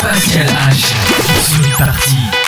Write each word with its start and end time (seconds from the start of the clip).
Pascal 0.00 0.46
H. 0.68 0.94
parti. 1.78 2.47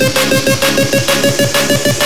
you. 1.86 1.99